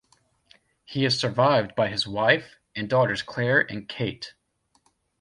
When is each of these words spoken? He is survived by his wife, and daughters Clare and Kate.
He 0.83 1.05
is 1.05 1.19
survived 1.19 1.75
by 1.75 1.89
his 1.89 2.07
wife, 2.07 2.57
and 2.75 2.89
daughters 2.89 3.21
Clare 3.21 3.59
and 3.59 3.87
Kate. 3.87 4.33